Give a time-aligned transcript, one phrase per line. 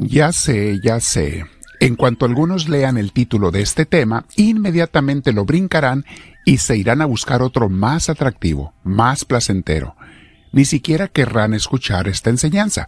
[0.00, 1.44] Ya sé, ya sé.
[1.80, 6.04] En cuanto algunos lean el título de este tema, inmediatamente lo brincarán
[6.44, 9.96] y se irán a buscar otro más atractivo, más placentero.
[10.52, 12.86] Ni siquiera querrán escuchar esta enseñanza.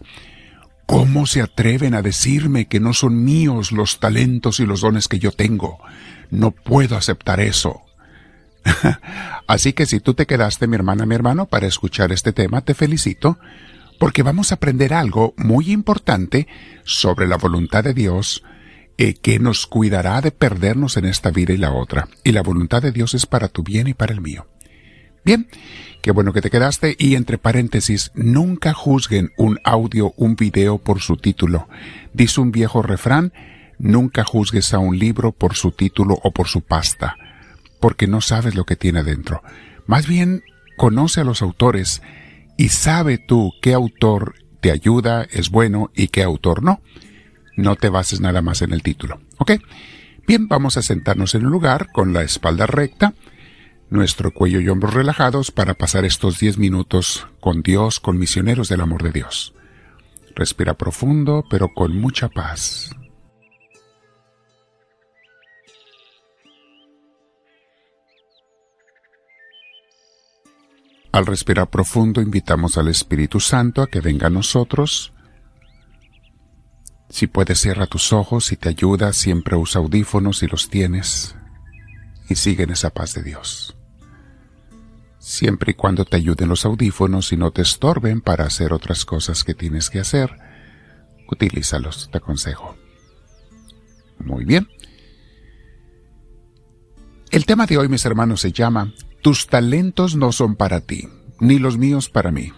[0.85, 5.19] ¿Cómo se atreven a decirme que no son míos los talentos y los dones que
[5.19, 5.79] yo tengo?
[6.31, 7.81] No puedo aceptar eso.
[9.47, 12.73] Así que si tú te quedaste, mi hermana, mi hermano, para escuchar este tema, te
[12.73, 13.37] felicito,
[14.01, 16.47] porque vamos a aprender algo muy importante
[16.83, 18.43] sobre la voluntad de Dios
[18.97, 22.07] eh, que nos cuidará de perdernos en esta vida y la otra.
[22.23, 24.47] Y la voluntad de Dios es para tu bien y para el mío.
[25.23, 25.47] Bien,
[26.01, 30.99] qué bueno que te quedaste y entre paréntesis, nunca juzguen un audio, un video por
[30.99, 31.69] su título.
[32.11, 33.33] Dice un viejo refrán,
[33.77, 37.17] nunca juzgues a un libro por su título o por su pasta,
[37.79, 39.43] porque no sabes lo que tiene dentro.
[39.85, 40.41] Más bien,
[40.75, 42.01] conoce a los autores
[42.61, 46.79] y sabe tú qué autor te ayuda, es bueno y qué autor no.
[47.57, 49.19] No te bases nada más en el título.
[49.39, 49.53] ¿Ok?
[50.27, 53.15] Bien, vamos a sentarnos en un lugar con la espalda recta,
[53.89, 58.81] nuestro cuello y hombros relajados para pasar estos 10 minutos con Dios, con misioneros del
[58.81, 59.55] amor de Dios.
[60.35, 62.95] Respira profundo, pero con mucha paz.
[71.11, 75.11] Al respirar profundo invitamos al Espíritu Santo a que venga a nosotros.
[77.09, 81.35] Si puedes cierra tus ojos y te ayuda, siempre usa audífonos si los tienes
[82.29, 83.75] y sigue en esa paz de Dios.
[85.19, 89.43] Siempre y cuando te ayuden los audífonos y no te estorben para hacer otras cosas
[89.43, 90.31] que tienes que hacer,
[91.29, 92.77] utilízalos, te aconsejo.
[94.19, 94.69] Muy bien.
[97.29, 101.07] El tema de hoy, mis hermanos, se llama tus talentos no son para ti,
[101.39, 102.51] ni los míos para mí.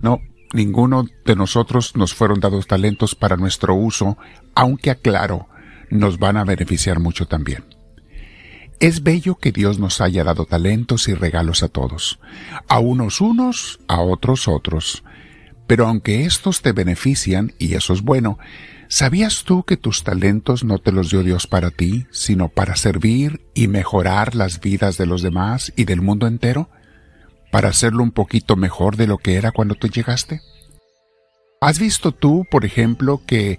[0.00, 0.20] No,
[0.52, 4.18] ninguno de nosotros nos fueron dados talentos para nuestro uso,
[4.54, 5.48] aunque aclaro,
[5.90, 7.64] nos van a beneficiar mucho también.
[8.80, 12.18] Es bello que Dios nos haya dado talentos y regalos a todos,
[12.66, 15.04] a unos unos, a otros otros.
[15.66, 18.38] Pero aunque estos te benefician, y eso es bueno,
[18.92, 23.40] ¿Sabías tú que tus talentos no te los dio Dios para ti, sino para servir
[23.54, 26.68] y mejorar las vidas de los demás y del mundo entero?
[27.50, 30.42] ¿Para hacerlo un poquito mejor de lo que era cuando tú llegaste?
[31.62, 33.58] ¿Has visto tú, por ejemplo, que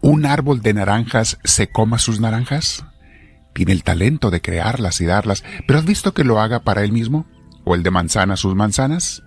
[0.00, 2.86] un árbol de naranjas se coma sus naranjas?
[3.52, 6.92] Tiene el talento de crearlas y darlas, pero ¿has visto que lo haga para él
[6.92, 7.26] mismo?
[7.64, 9.23] ¿O el de manzanas sus manzanas?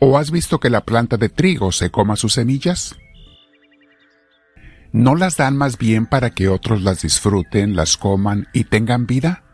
[0.00, 2.96] ¿O has visto que la planta de trigo se coma sus semillas?
[4.92, 9.44] ¿no las dan más bien para que otros las disfruten, las coman y tengan vida?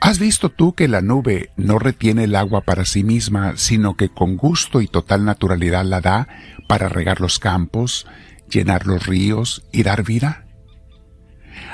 [0.00, 4.08] ¿Has visto tú que la nube no retiene el agua para sí misma, sino que
[4.08, 6.26] con gusto y total naturalidad la da
[6.66, 8.06] para regar los campos,
[8.48, 10.46] llenar los ríos y dar vida?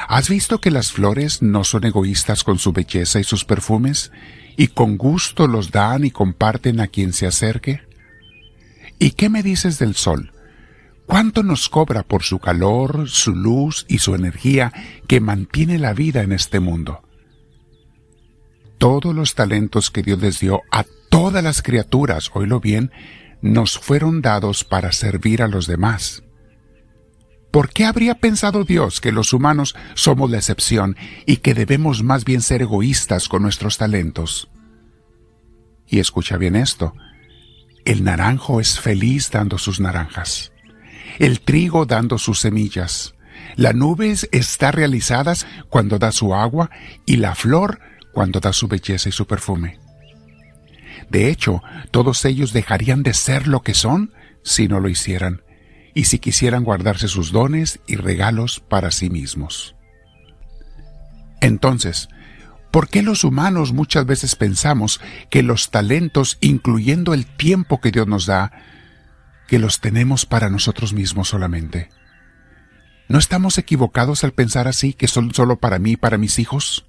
[0.09, 4.11] ¿Has visto que las flores no son egoístas con su belleza y sus perfumes,
[4.57, 7.83] y con gusto los dan y comparten a quien se acerque?
[8.99, 10.33] ¿Y qué me dices del sol?
[11.07, 14.73] ¿Cuánto nos cobra por su calor, su luz y su energía
[15.07, 17.03] que mantiene la vida en este mundo?
[18.79, 22.91] Todos los talentos que Dios les dio a todas las criaturas, oílo bien,
[23.41, 26.25] nos fueron dados para servir a los demás.
[27.57, 30.95] ¿Por qué habría pensado Dios que los humanos somos la excepción
[31.25, 34.51] y que debemos más bien ser egoístas con nuestros talentos?
[35.87, 36.93] Y escucha bien esto,
[37.87, 40.53] el naranjo es feliz dando sus naranjas
[41.19, 43.15] el trigo dando sus semillas.
[43.55, 45.33] La nube está realizada
[45.71, 46.71] cuando da su agua
[47.07, 47.81] y la flor
[48.13, 49.79] cuando da su belleza y su perfume.
[51.09, 54.13] De hecho, todos ellos dejarían de ser lo que son
[54.43, 55.41] si no lo hicieran,
[55.97, 59.75] y si quisieran guardarse sus dones y regalos para sí mismos.
[61.41, 62.09] Entonces,
[62.71, 68.07] ¿por qué los humanos muchas veces pensamos que los talentos, incluyendo el tiempo que Dios
[68.07, 68.53] nos da,
[69.47, 71.89] que los tenemos para nosotros mismos solamente.
[73.09, 76.87] ¿No estamos equivocados al pensar así que son solo para mí y para mis hijos?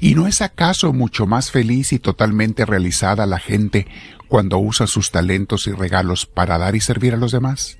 [0.00, 3.86] ¿Y no es acaso mucho más feliz y totalmente realizada la gente
[4.26, 7.79] cuando usa sus talentos y regalos para dar y servir a los demás?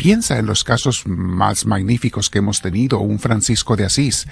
[0.00, 3.00] Piensa en los casos más magníficos que hemos tenido.
[3.00, 4.26] Un Francisco de Asís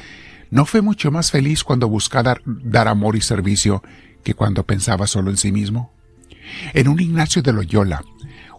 [0.49, 3.82] no fue mucho más feliz cuando buscaba dar, amor y servicio
[4.25, 5.93] que cuando pensaba solo en sí mismo.
[6.73, 8.03] En un Ignacio de Loyola,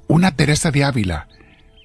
[0.08, 1.28] una Teresa de Ávila,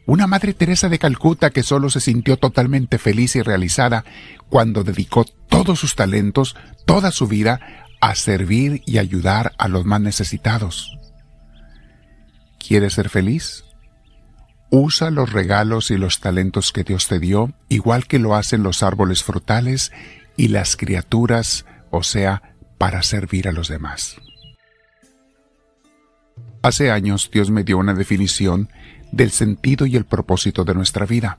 [0.04, 4.04] una Madre Teresa de Calcuta que solo se sintió totalmente feliz y realizada
[4.50, 6.54] cuando dedicó todos sus talentos,
[6.84, 10.98] toda su vida, a servir y ayudar a los más necesitados.
[12.58, 13.64] ¿Quieres ser feliz?
[14.76, 18.82] Usa los regalos y los talentos que Dios te dio, igual que lo hacen los
[18.82, 19.92] árboles frutales
[20.36, 24.16] y las criaturas, o sea, para servir a los demás.
[26.60, 28.68] Hace años Dios me dio una definición
[29.12, 31.38] del sentido y el propósito de nuestra vida.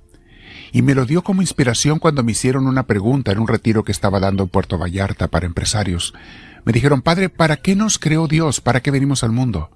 [0.72, 3.92] Y me lo dio como inspiración cuando me hicieron una pregunta en un retiro que
[3.92, 6.14] estaba dando en Puerto Vallarta para empresarios.
[6.64, 8.62] Me dijeron, Padre, ¿para qué nos creó Dios?
[8.62, 9.72] ¿Para qué venimos al mundo?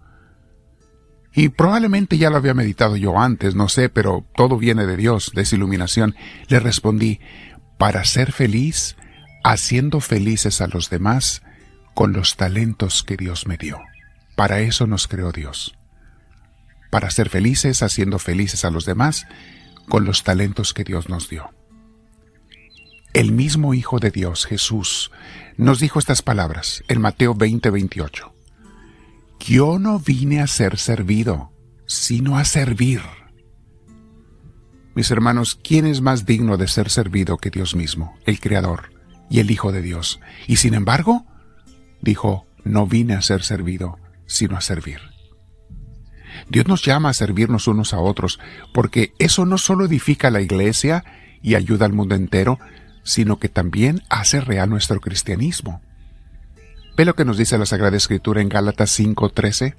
[1.33, 5.31] Y probablemente ya lo había meditado yo antes, no sé, pero todo viene de Dios,
[5.33, 6.15] de esa iluminación.
[6.47, 7.19] Le respondí,
[7.77, 8.97] para ser feliz,
[9.43, 11.43] haciendo felices a los demás
[11.93, 13.79] con los talentos que Dios me dio.
[14.35, 15.75] Para eso nos creó Dios.
[16.91, 19.27] Para ser felices, haciendo felices a los demás
[19.87, 21.51] con los talentos que Dios nos dio.
[23.13, 25.11] El mismo Hijo de Dios, Jesús,
[25.57, 28.33] nos dijo estas palabras en Mateo 20, 28.
[29.39, 31.51] Yo no vine a ser servido,
[31.88, 33.01] sino a servir.
[34.95, 38.91] Mis hermanos, ¿quién es más digno de ser servido que Dios mismo, el Creador
[39.30, 40.19] y el Hijo de Dios?
[40.47, 41.25] Y sin embargo,
[42.01, 43.97] dijo, no vine a ser servido,
[44.27, 45.00] sino a servir.
[46.50, 48.39] Dios nos llama a servirnos unos a otros,
[48.74, 51.03] porque eso no solo edifica la iglesia
[51.42, 52.59] y ayuda al mundo entero,
[53.03, 55.81] sino que también hace real nuestro cristianismo.
[56.99, 59.73] ¿Ve lo que nos dice la Sagrada Escritura en Gálatas 5:13?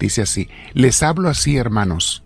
[0.00, 2.24] Dice así, les hablo así, hermanos,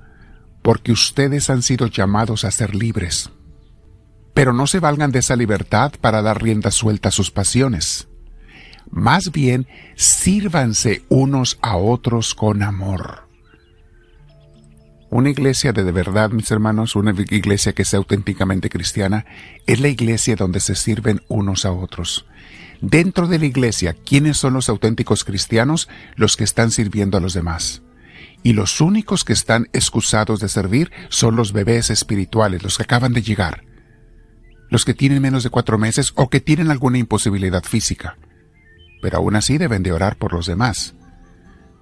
[0.62, 3.30] porque ustedes han sido llamados a ser libres.
[4.32, 8.06] Pero no se valgan de esa libertad para dar rienda suelta a sus pasiones.
[8.92, 9.66] Más bien,
[9.96, 13.28] sírvanse unos a otros con amor.
[15.10, 19.26] Una iglesia de, de verdad, mis hermanos, una iglesia que sea auténticamente cristiana,
[19.66, 22.24] es la iglesia donde se sirven unos a otros.
[22.82, 25.88] Dentro de la iglesia, ¿quiénes son los auténticos cristianos?
[26.16, 27.82] Los que están sirviendo a los demás.
[28.42, 33.12] Y los únicos que están excusados de servir son los bebés espirituales, los que acaban
[33.12, 33.62] de llegar.
[34.68, 38.18] Los que tienen menos de cuatro meses o que tienen alguna imposibilidad física.
[39.00, 40.96] Pero aún así deben de orar por los demás.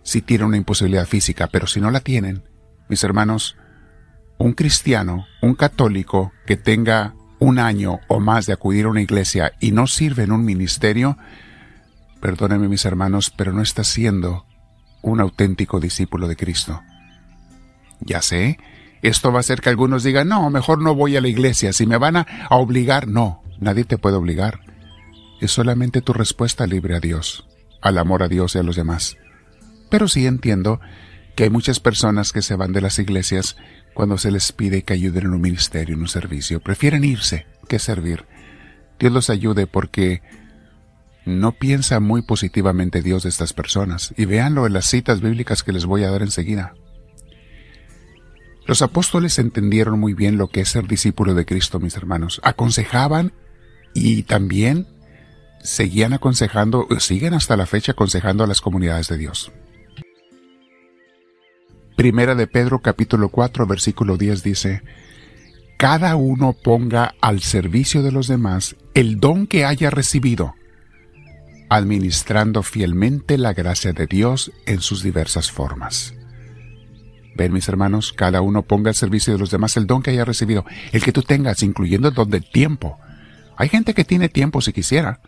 [0.02, 2.44] Si tienen una imposibilidad física, pero si no la tienen,
[2.90, 3.56] mis hermanos,
[4.36, 9.54] un cristiano, un católico que tenga un año o más de acudir a una iglesia
[9.58, 11.18] y no sirve en un ministerio,
[12.20, 14.46] perdónenme mis hermanos, pero no está siendo
[15.02, 16.82] un auténtico discípulo de Cristo.
[18.00, 18.58] Ya sé,
[19.02, 21.86] esto va a hacer que algunos digan, no, mejor no voy a la iglesia, si
[21.86, 24.60] me van a, obligar, no, nadie te puede obligar.
[25.40, 27.46] Es solamente tu respuesta libre a Dios,
[27.80, 29.16] al amor a Dios y a los demás.
[29.88, 30.80] Pero sí entiendo
[31.34, 33.56] que hay muchas personas que se van de las iglesias
[33.94, 36.60] cuando se les pide que ayuden en un ministerio, en un servicio.
[36.60, 38.26] Prefieren irse que servir.
[38.98, 40.22] Dios los ayude porque
[41.24, 44.12] no piensa muy positivamente Dios de estas personas.
[44.16, 46.74] Y véanlo en las citas bíblicas que les voy a dar enseguida.
[48.66, 52.40] Los apóstoles entendieron muy bien lo que es ser discípulo de Cristo, mis hermanos.
[52.44, 53.32] Aconsejaban
[53.94, 54.86] y también
[55.62, 59.52] seguían aconsejando, siguen hasta la fecha aconsejando a las comunidades de Dios.
[62.00, 64.82] Primera de Pedro capítulo 4 versículo 10 dice,
[65.76, 70.54] Cada uno ponga al servicio de los demás el don que haya recibido,
[71.68, 76.14] administrando fielmente la gracia de Dios en sus diversas formas.
[77.36, 80.24] Ven mis hermanos, cada uno ponga al servicio de los demás el don que haya
[80.24, 82.98] recibido, el que tú tengas, incluyendo el don del tiempo.
[83.58, 85.20] Hay gente que tiene tiempo si quisiera.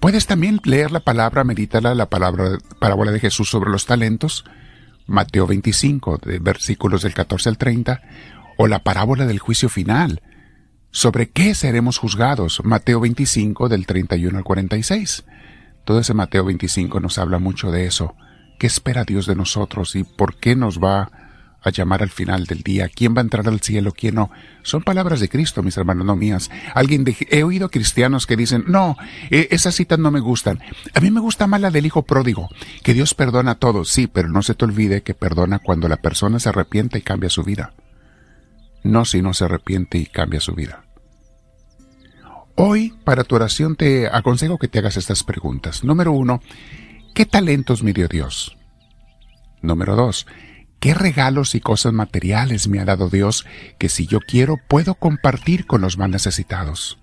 [0.00, 4.44] Puedes también leer la palabra, meditarla, la palabra, parábola de Jesús sobre los talentos,
[5.06, 8.02] Mateo 25, de versículos del 14 al 30,
[8.56, 10.22] o la parábola del juicio final.
[10.90, 12.60] ¿Sobre qué seremos juzgados?
[12.64, 15.24] Mateo 25, del 31 al 46.
[15.84, 18.14] Todo ese Mateo 25 nos habla mucho de eso.
[18.58, 21.10] ¿Qué espera Dios de nosotros y por qué nos va
[21.70, 22.88] a llamar al final del día.
[22.88, 23.92] ¿Quién va a entrar al cielo?
[23.92, 24.30] ¿Quién no?
[24.62, 26.50] Son palabras de Cristo, mis hermanos, no mías.
[26.74, 28.96] Alguien he oído cristianos que dicen, no,
[29.30, 30.60] e, esas citas no me gustan.
[30.94, 32.48] A mí me gusta más la del hijo pródigo,
[32.82, 35.96] que Dios perdona a todos, sí, pero no se te olvide que perdona cuando la
[35.96, 37.72] persona se arrepiente y cambia su vida.
[38.82, 40.84] No si no se arrepiente y cambia su vida.
[42.56, 45.82] Hoy, para tu oración, te aconsejo que te hagas estas preguntas.
[45.82, 46.40] Número uno,
[47.14, 48.56] ¿qué talentos me dio Dios?
[49.60, 50.26] Número dos,
[50.84, 53.46] ¿Qué regalos y cosas materiales me ha dado Dios
[53.78, 56.98] que si yo quiero puedo compartir con los más necesitados?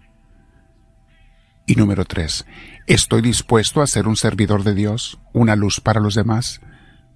[1.66, 2.46] Y número tres,
[2.86, 6.62] ¿estoy dispuesto a ser un servidor de Dios, una luz para los demás,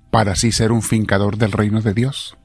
[0.09, 2.35] para así ser un fincador del reino de Dios?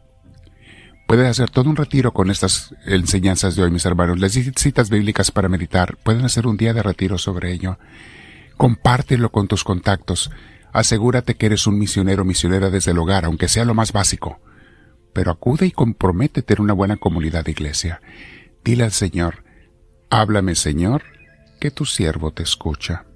[1.09, 4.19] Puedes hacer todo un retiro con estas enseñanzas de hoy, mis hermanos.
[4.19, 5.97] Les citas bíblicas para meditar.
[5.97, 7.79] Pueden hacer un día de retiro sobre ello.
[8.59, 10.31] Compártelo con tus contactos.
[10.73, 14.41] Asegúrate que eres un misionero o misionera desde el hogar, aunque sea lo más básico.
[15.13, 18.01] pero acude y comprométete en una buena comunidad de iglesia.
[18.65, 19.43] Dile al Señor,
[20.09, 21.03] háblame Señor,
[21.61, 23.07] que tu siervo te escucha.